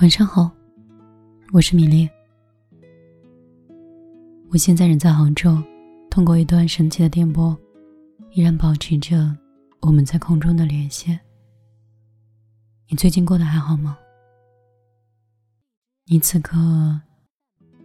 [0.00, 0.50] 晚上好，
[1.52, 2.08] 我是米粒。
[4.48, 5.62] 我现在人在杭州，
[6.10, 7.56] 通过一段神奇的电波，
[8.32, 9.36] 依然保持着
[9.80, 11.20] 我们在空中的连线。
[12.88, 13.96] 你最近过得还好吗？
[16.06, 16.56] 你此刻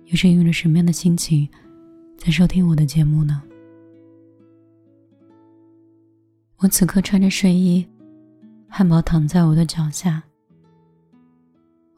[0.05, 1.47] 又是用着什么样的心情
[2.17, 3.43] 在收听我的节目呢？
[6.57, 7.85] 我此刻穿着睡衣，
[8.67, 10.23] 汉堡躺在我的脚下。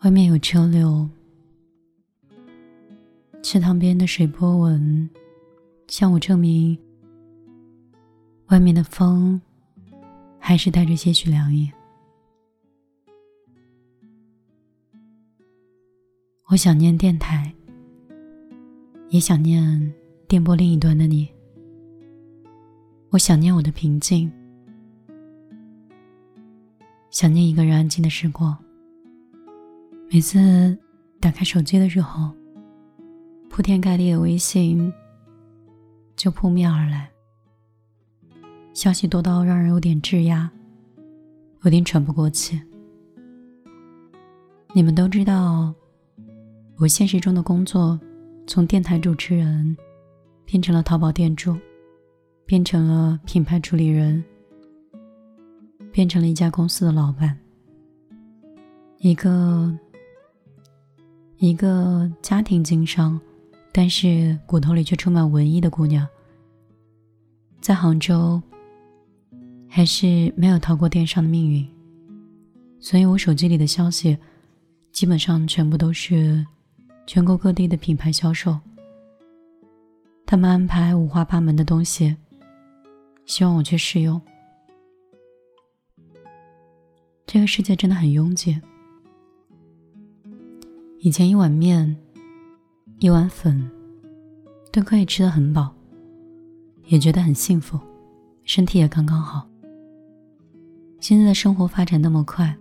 [0.07, 1.05] 外面有车流，
[3.43, 5.09] 池塘边的水波纹
[5.89, 6.77] 向我证明，
[8.47, 9.41] 外面的风
[10.39, 11.69] 还是带着些许凉意。
[16.45, 17.53] 我想念电台，
[19.09, 19.93] 也想念
[20.25, 21.27] 电波另一端的你。
[23.09, 24.31] 我想念我的平静，
[27.11, 28.57] 想念一个人安静的时光。
[30.09, 30.75] 每次
[31.19, 32.31] 打开手机的时候，
[33.49, 34.91] 铺天盖地的微信
[36.15, 37.11] 就扑面而来，
[38.73, 40.49] 消息多到让人有点质押，
[41.63, 42.57] 有点喘不过气。
[44.73, 45.73] 你们都知道，
[46.77, 47.99] 我现实中的工作
[48.47, 49.75] 从电台主持人
[50.45, 51.53] 变成了淘宝店主，
[52.45, 54.23] 变成了品牌助理人，
[55.91, 57.37] 变成了一家公司的老板，
[58.99, 59.77] 一个。
[61.39, 63.19] 一个家庭经商，
[63.71, 66.07] 但是骨头里却充满文艺的姑娘，
[67.61, 68.41] 在杭州，
[69.69, 71.67] 还是没有逃过电商的命运。
[72.79, 74.17] 所以我手机里的消息，
[74.91, 76.43] 基本上全部都是
[77.05, 78.57] 全国各地的品牌销售。
[80.25, 82.17] 他们安排五花八门的东西，
[83.25, 84.19] 希望我去试用。
[87.27, 88.59] 这个世界真的很拥挤。
[90.99, 91.95] 以前一碗面，
[92.97, 93.69] 一碗粉，
[94.71, 95.71] 都可以吃得很饱，
[96.87, 97.79] 也觉得很幸福，
[98.43, 99.47] 身体也刚刚好。
[100.99, 102.57] 现在的生活发展那么快，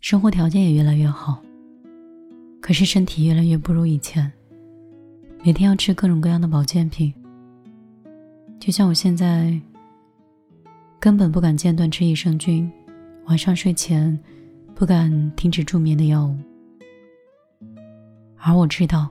[0.00, 1.42] 生活条件也越来越好，
[2.60, 4.32] 可是身体越来越不如以前，
[5.42, 7.12] 每天要吃各种各样的保健品。
[8.60, 9.60] 就像我现在，
[11.00, 12.70] 根本不敢间断吃益生菌，
[13.26, 14.16] 晚上睡前
[14.72, 16.36] 不敢停止助眠的药物。
[18.46, 19.08] 而我知道，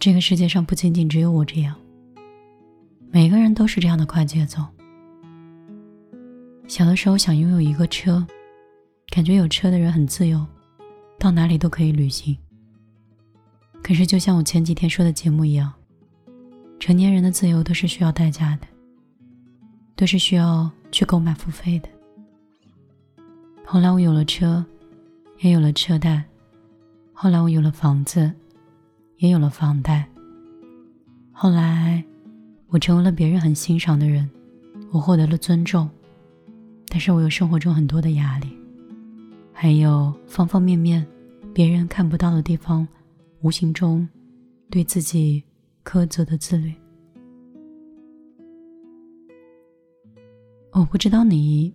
[0.00, 1.76] 这个世界上不仅仅只有我这样，
[3.08, 4.60] 每个人都是这样的快节奏。
[6.66, 8.26] 小的时候想拥有一个车，
[9.10, 10.44] 感觉有车的人很自由，
[11.20, 12.36] 到哪里都可以旅行。
[13.80, 15.72] 可是就像我前几天说的节目一样，
[16.80, 18.66] 成年人的自由都是需要代价的，
[19.94, 21.88] 都是需要去购买付费的。
[23.64, 24.66] 后来我有了车，
[25.38, 26.24] 也有了车贷。
[27.12, 28.32] 后来我有了房子，
[29.18, 30.08] 也有了房贷。
[31.30, 32.02] 后来，
[32.68, 34.28] 我成为了别人很欣赏的人，
[34.90, 35.88] 我获得了尊重。
[36.88, 38.48] 但是我有生活中很多的压力，
[39.52, 41.06] 还有方方面面
[41.54, 42.86] 别人看不到的地方，
[43.40, 44.06] 无形中
[44.68, 45.42] 对自己
[45.84, 46.74] 苛责的自律。
[50.72, 51.72] 我不知道你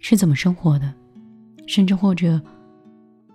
[0.00, 0.94] 是怎么生活的，
[1.66, 2.40] 甚至或者。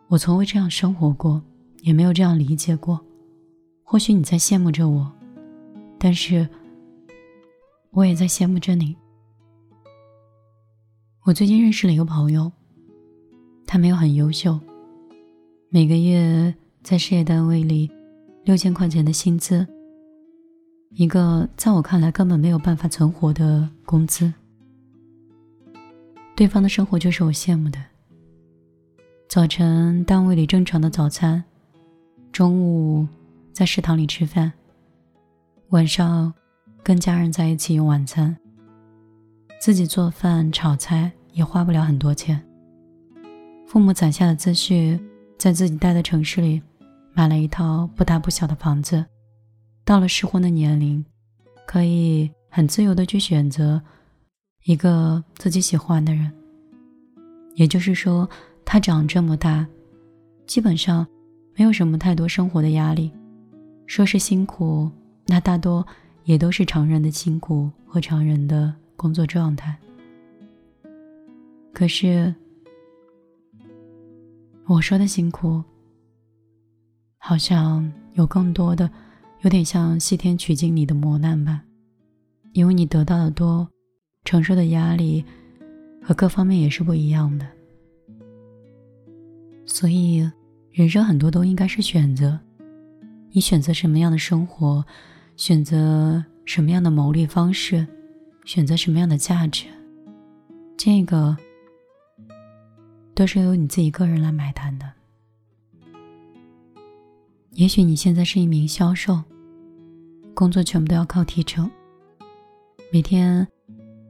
[0.09, 1.41] 我从未这样生活过，
[1.81, 3.00] 也没有这样理解过。
[3.84, 5.12] 或许你在羡慕着我，
[6.00, 6.47] 但是
[7.91, 8.95] 我也在羡慕着你。
[11.23, 12.50] 我最近认识了一个朋友，
[13.66, 14.57] 他没有很优秀，
[15.69, 17.91] 每个月在事业单位里
[18.45, 19.68] 六千块钱的薪资，
[20.91, 24.34] 一个在我看来根本没有办法存活的工资。
[26.34, 27.78] 对方的生活就是我羡慕的。
[29.30, 31.44] 早晨单位里正常的早餐，
[32.32, 33.06] 中午
[33.52, 34.54] 在食堂里吃饭，
[35.70, 36.34] 晚上
[36.82, 38.36] 跟家人在一起用晚餐。
[39.60, 42.42] 自己做饭炒菜也花不了很多钱。
[43.68, 44.98] 父母攒下的积蓄，
[45.38, 46.62] 在自己待的城市里
[47.13, 49.06] 买了一套不大不小的房子。
[49.84, 51.04] 到了适婚的年龄，
[51.66, 53.81] 可以很自由的去选择
[54.63, 56.31] 一个自己喜欢的人。
[57.56, 58.28] 也就是说。
[58.69, 59.66] 他长这么大，
[60.46, 61.08] 基本上
[61.56, 63.10] 没有什么太多生活的压力。
[63.86, 64.92] 说是辛苦，
[65.25, 65.88] 那大多
[66.25, 69.74] 也都是常人的辛苦和常人的工作状态。
[71.74, 72.36] 可是
[74.66, 75.63] 我说的辛苦，
[77.18, 78.92] 好像有更多的，
[79.44, 81.63] 有点像西天取经里的磨难吧。
[82.52, 83.66] 因为你得到的多，
[84.25, 85.24] 承受的压力
[86.04, 87.48] 和各方面也是不一样的。
[89.68, 90.28] 所以，
[90.72, 92.40] 人生很多都应该是选择。
[93.31, 94.84] 你选择什么样的生活，
[95.36, 97.86] 选择什么样的谋利方式，
[98.46, 99.68] 选择什么样的价值，
[100.78, 101.38] 这个
[103.14, 104.90] 都是由你自己个人来买单的。
[107.52, 109.22] 也许你现在是一名销售，
[110.34, 111.70] 工作全部都要靠提成，
[112.92, 113.46] 每天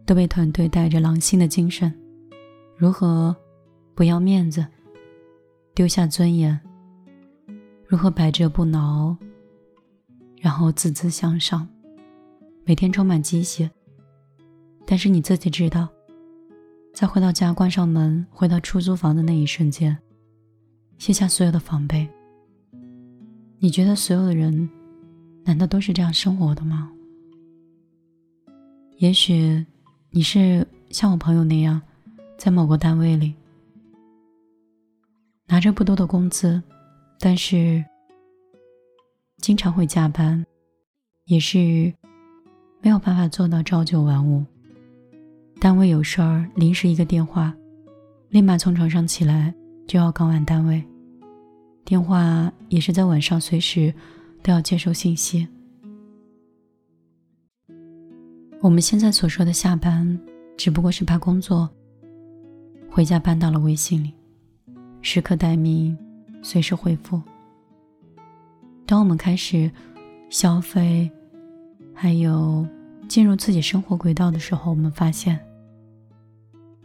[0.06, 1.94] 都被团队带着狼性的精神，
[2.78, 3.36] 如何
[3.96, 4.66] 不要面子？
[5.78, 6.60] 丢下尊严，
[7.86, 9.16] 如何百折不挠，
[10.42, 11.68] 然后孜孜向上，
[12.66, 13.70] 每天充满鸡血。
[14.88, 15.88] 但是你自己知道，
[16.96, 19.96] 在回到家关上门，回到出租房的那一瞬间，
[20.98, 22.10] 卸下所有的防备。
[23.60, 24.68] 你觉得所有的人，
[25.44, 26.92] 难道都是这样生活的吗？
[28.98, 29.64] 也许
[30.10, 31.80] 你是像我朋友那样，
[32.36, 33.36] 在某个单位里。
[35.50, 36.62] 拿着不多的工资，
[37.20, 37.84] 但是
[39.38, 40.46] 经常会加班，
[41.26, 41.94] 也是
[42.82, 44.46] 没有办法做到朝九晚五。
[45.60, 47.56] 单位有事儿，临时一个电话，
[48.30, 49.54] 立马从床上起来
[49.88, 50.84] 就要赶往单位。
[51.86, 53.94] 电话也是在晚上，随时
[54.44, 55.48] 都要接收信息。
[58.60, 60.20] 我们现在所说的下班，
[60.58, 61.70] 只不过是把工作
[62.90, 64.14] 回家搬到了微信里。
[65.02, 65.98] 时刻待命，
[66.42, 67.22] 随时回复。
[68.86, 69.70] 当我们开始
[70.30, 71.10] 消费，
[71.94, 72.66] 还有
[73.08, 75.40] 进入自己生活轨道的时候，我们发现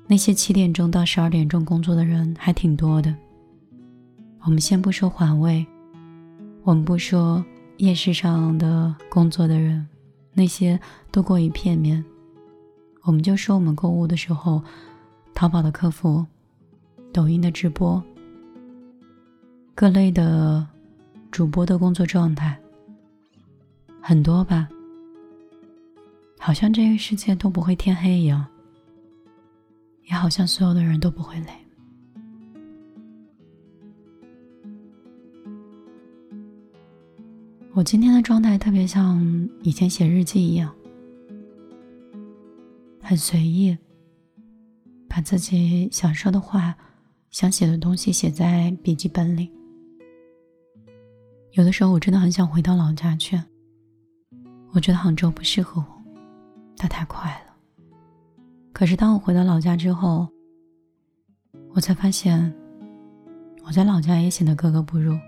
[0.07, 3.15] 那些七点钟到十二点钟工作的人还挺多的。
[4.45, 5.65] 我们先不说环卫，
[6.65, 7.45] 我们不说
[7.79, 9.87] 夜市上的工作的人，
[10.33, 10.79] 那些
[11.11, 12.05] 都过于片面。
[13.03, 14.63] 我们就说我们购物的时候，
[15.35, 16.27] 淘宝的客服，
[17.13, 18.03] 抖音的直播。
[19.75, 20.67] 各类的
[21.31, 22.57] 主播的工作状态
[24.01, 24.69] 很多吧，
[26.39, 28.47] 好像这个世界都不会天黑一样，
[30.09, 31.47] 也好像所有的人都不会累。
[37.75, 40.73] 我今天的状态特别像以前写日记一样，
[43.01, 43.77] 很随意，
[45.09, 46.77] 把自己想说的话、
[47.33, 49.51] 想写的东西写在笔记本里。
[51.53, 53.41] 有的时候我真的很想回到老家去，
[54.73, 56.03] 我觉得杭州不适合我，
[56.77, 57.57] 它太快了。
[58.75, 60.29] 可是当我回到老家之后，
[61.71, 62.55] 我才发现，
[63.65, 65.19] 我在老家也显得格格不入。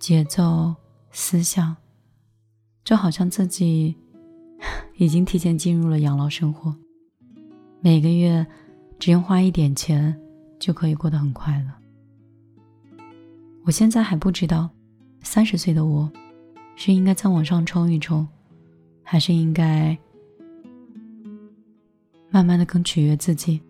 [0.00, 0.74] 节奏、
[1.12, 1.76] 思想，
[2.82, 3.94] 就好像自己
[4.96, 6.74] 已经提前进入了养老生活，
[7.80, 8.44] 每个月
[8.98, 10.20] 只用花一点钱
[10.58, 13.04] 就可以过得很快乐。
[13.64, 14.70] 我现在还不知道。
[15.22, 16.08] 三十岁的我，
[16.76, 18.24] 是应该再往上冲一冲，
[19.02, 19.98] 还是应该
[22.30, 23.60] 慢慢的更取悦自己，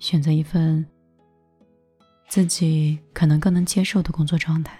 [0.00, 0.84] 选择一份
[2.28, 4.76] 自己可能更能接受的工作状态？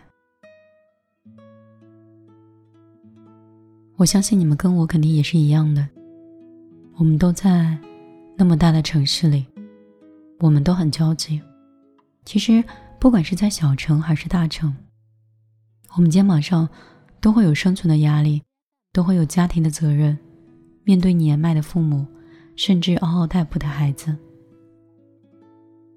[3.94, 5.88] 我相信你们跟我肯定也是一样的，
[6.96, 7.78] 我们都在
[8.36, 9.46] 那么大的城市里，
[10.40, 11.40] 我们都很焦急。
[12.24, 12.62] 其实，
[12.98, 14.74] 不管是在小城还是大城。
[15.96, 16.68] 我们肩膀上
[17.20, 18.42] 都会有生存的压力，
[18.92, 20.16] 都会有家庭的责任，
[20.84, 22.06] 面对年迈的父母，
[22.56, 24.16] 甚至嗷嗷待哺的孩子。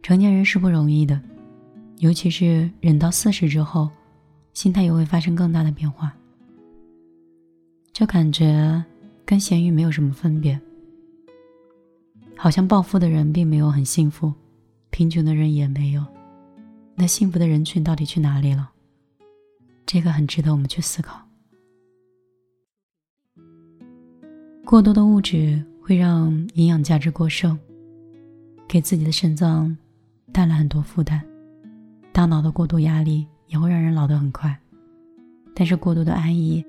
[0.01, 1.22] 成年人是不容易的，
[2.00, 3.89] 尤其是人到四十之后，
[4.53, 6.13] 心态也会发生更大的变化。
[7.94, 8.84] 就感觉
[9.24, 10.60] 跟咸鱼没有什么分别，
[12.36, 14.34] 好像暴富的人并没有很幸福，
[14.93, 16.05] 贫穷的人也没有，
[16.93, 18.69] 那幸福的人群到底去哪里了？
[19.88, 21.19] 这个很值得我们去思考。
[24.63, 27.57] 过多的物质会让营养价值过剩，
[28.67, 29.75] 给自己的肾脏
[30.31, 31.19] 带来很多负担；
[32.12, 34.55] 大脑的过度压力也会让人老得很快。
[35.55, 36.63] 但是过度的安逸，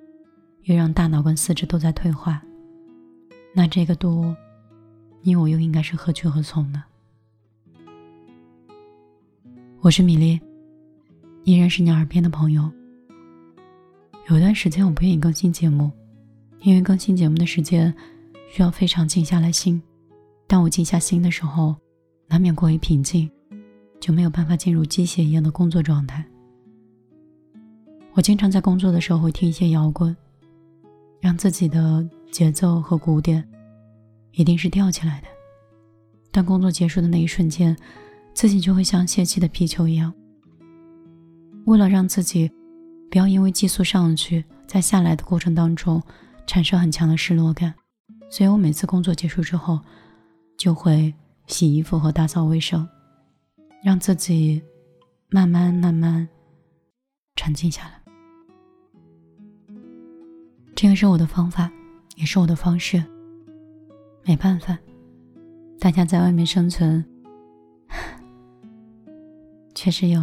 [0.63, 2.43] 又让大脑跟四肢都在退化。
[3.53, 4.35] 那这个度，
[5.21, 6.85] 你我又应该是何去何从呢？
[9.85, 10.41] 我是米粒，
[11.43, 12.73] 依然是你耳边的朋友。
[14.31, 15.91] 有一段时间我不愿意更新节目，
[16.63, 17.95] 因为更新节目的时间
[18.49, 19.83] 需要非常静下来心。
[20.47, 21.77] 当我静下心的时候，
[22.29, 23.31] 难免过于平静，
[24.01, 26.25] 就没有办法进入机械一样的工作状态。
[28.15, 30.17] 我经常在工作的时候会听一些摇滚，
[31.21, 33.47] 让自己的节奏和鼓点
[34.33, 35.27] 一定是吊起来的。
[36.31, 37.77] 当工作结束的那一瞬间，
[38.35, 40.13] 自己就会像泄气的皮球一样
[41.67, 42.51] 为了让自己
[43.11, 46.03] 不要因为激素上去，在下来的过程当中
[46.47, 47.73] 产生很强的失落感，
[48.29, 49.81] 所以我每次工作结束之后，
[50.59, 51.15] 就会
[51.47, 52.87] 洗衣服和打扫卫生，
[53.83, 54.61] 让自己
[55.31, 56.29] 慢慢慢慢
[57.37, 58.03] 沉静下来。
[60.75, 61.71] 这个是我的方法，
[62.17, 63.03] 也是我的方式。
[64.25, 64.77] 没办法，
[65.79, 67.05] 大家在外面生存，
[69.75, 70.21] 确实有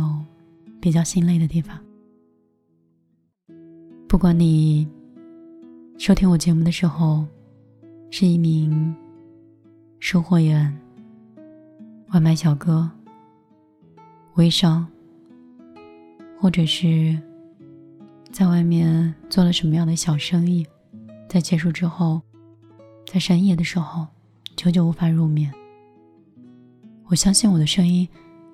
[0.79, 1.77] 比较心累的地方。
[4.08, 4.88] 不管你
[5.98, 7.25] 收听我节目的时候
[8.10, 8.96] 是一名
[10.00, 10.75] 售货员、
[12.10, 12.89] 外卖小哥、
[14.36, 14.88] 微商，
[16.39, 17.17] 或者是
[18.31, 20.65] 在外面做了什么样的小生意，
[21.29, 22.22] 在结束之后。
[23.12, 24.08] 在深夜的时候，
[24.55, 25.51] 久久无法入眠。
[27.08, 28.08] 我相信我的声音，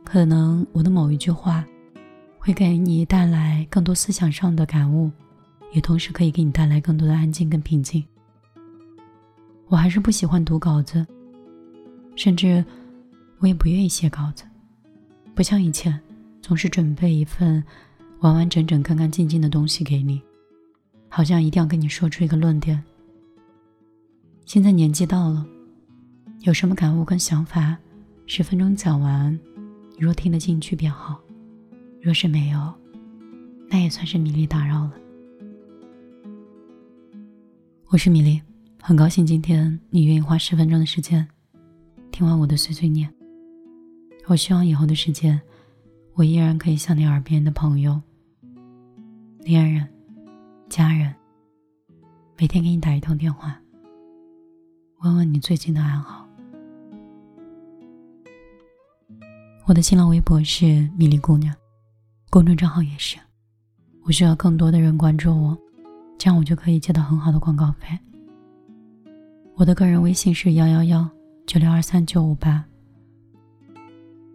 [0.07, 1.65] 可能我的某一句话，
[2.39, 5.11] 会给你带来更多思想上的感悟，
[5.73, 8.01] 也同时可以给你带来更多的安静跟平静。
[9.67, 11.05] 我还是不喜欢读稿子，
[12.15, 12.63] 甚至
[13.39, 14.45] 我也不愿意写稿子，
[15.35, 15.99] 不像以前，
[16.41, 17.61] 总是准备一份
[18.21, 20.21] 完完整整、干干净净的东西给你，
[21.09, 22.81] 好像一定要跟你说出一个论点。
[24.45, 25.45] 现在年纪到了，
[26.43, 27.77] 有什么感悟跟想法，
[28.25, 29.37] 十分钟讲完，
[29.99, 31.15] 你若听得进去便好；
[31.99, 32.71] 若是没有，
[33.67, 34.93] 那也算是米粒打扰了。
[37.87, 38.39] 我是米粒，
[38.79, 41.27] 很高兴今天你愿意花十分钟的时间
[42.11, 43.11] 听完我的碎碎念。
[44.27, 45.41] 我希望以后的时间，
[46.13, 47.99] 我依然可以像你耳边的朋友、
[49.39, 49.87] 恋人、
[50.69, 51.11] 家人，
[52.37, 53.59] 每天给你打一通电话。
[54.99, 56.16] 问问你最近的安好。
[59.67, 61.53] 我的新浪微博是米粒姑娘，
[62.29, 63.17] 公众账号也是。
[64.03, 65.57] 我需要更多的人关注我，
[66.17, 67.87] 这样我就可以接到很好的广告费。
[69.55, 71.05] 我的个人微信是幺幺幺
[71.45, 72.63] 九六二三九五八。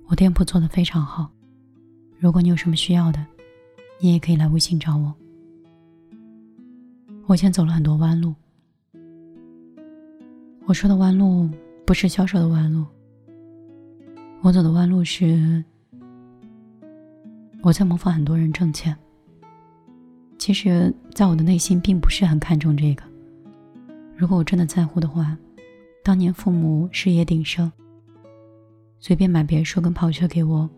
[0.07, 1.31] 我店铺做的非常好，
[2.19, 3.25] 如果你有什么需要的，
[4.01, 5.15] 你也可以来微信找我。
[7.27, 8.35] 我先走了很多弯路。
[10.67, 11.49] 我说的弯路
[11.87, 12.85] 不是销售的弯路，
[14.43, 15.63] 我走的弯路是
[17.63, 18.97] 我在模仿很多人挣钱。
[20.37, 23.05] 其实，在我的内心并不是很看重这个。
[24.17, 25.39] 如果我真的在乎的话，
[26.03, 27.71] 当年父母事业鼎盛，
[28.99, 30.69] 随便买别墅跟跑车给我，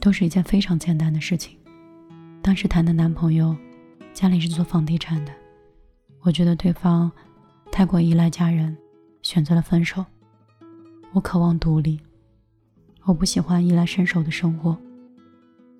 [0.00, 1.58] 都是一件非常简单的事情。
[2.40, 3.54] 当时谈的男朋友，
[4.14, 5.32] 家里是做房地产的，
[6.22, 7.12] 我觉得对方。
[7.70, 8.74] 太过依赖家人，
[9.20, 10.02] 选择了分手。
[11.12, 12.00] 我渴望独立，
[13.08, 14.76] 我不喜欢衣来伸手的生活，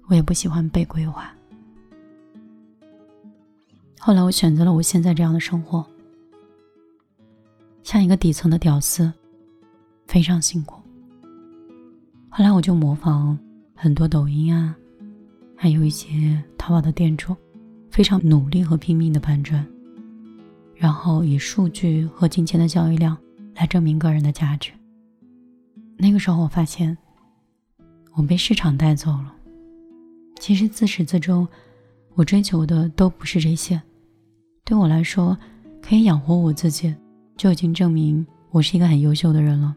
[0.06, 1.30] 我也不喜欢被规划。
[4.00, 5.84] 后来我选择了我现在这样的生活，
[7.82, 9.12] 像一个底层的屌丝，
[10.06, 10.80] 非常辛苦。
[12.30, 13.38] 后来我就模仿
[13.74, 14.74] 很多抖音啊，
[15.54, 17.36] 还有一些淘宝的店主，
[17.90, 19.62] 非常努力和拼命的搬砖。
[20.74, 23.14] 然后以数据和金钱的交易量
[23.54, 24.72] 来证明个人的价值。
[25.98, 26.96] 那个时候，我发现
[28.18, 29.32] 我被市场带走了。
[30.40, 31.46] 其实自始至终，
[32.14, 33.80] 我追求的都不是这些。
[34.64, 35.38] 对我来说，
[35.80, 36.92] 可以养活我自己，
[37.36, 39.74] 就已经证明我是一个很优秀的人了。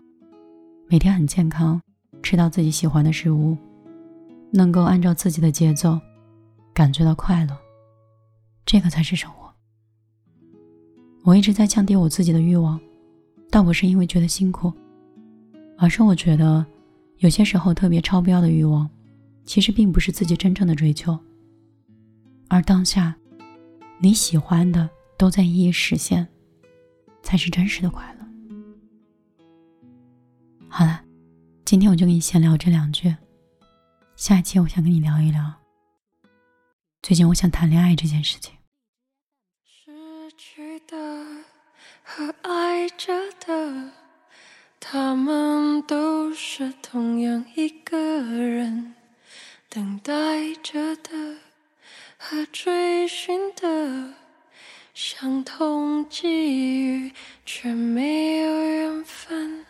[0.87, 1.79] 每天很健康，
[2.23, 3.55] 吃到自己喜欢的食物，
[4.51, 5.99] 能够按照自己的节奏，
[6.73, 7.55] 感觉到快乐，
[8.65, 9.53] 这个才是生活。
[11.23, 12.79] 我一直在降低我自己的欲望，
[13.51, 14.73] 倒不是因为觉得辛苦，
[15.77, 16.65] 而是我觉得
[17.21, 18.89] 有些时候特别超标的欲望，
[19.45, 21.17] 其实并不是自己真正的追求，
[22.49, 23.15] 而当下
[23.99, 26.27] 你喜欢的都在一一实现，
[27.21, 28.25] 才是真实的快乐。
[30.67, 31.03] 好了，
[31.63, 33.15] 今天我就跟你闲聊这两句，
[34.15, 35.53] 下一期我想跟你聊一聊，
[37.03, 38.55] 最近我想谈恋爱这件事情。
[42.03, 43.13] 和爱着
[43.45, 43.91] 的，
[44.83, 48.93] 他们都是同样一个人，
[49.69, 51.37] 等待着的
[52.17, 54.15] 和追寻的，
[54.93, 56.27] 相同际
[56.83, 57.13] 遇
[57.45, 59.65] 却没有缘分。